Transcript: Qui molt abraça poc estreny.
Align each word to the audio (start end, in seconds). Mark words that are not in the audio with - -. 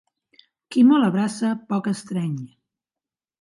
Qui 0.75 0.85
molt 0.91 1.07
abraça 1.07 1.51
poc 1.75 1.91
estreny. 1.93 2.33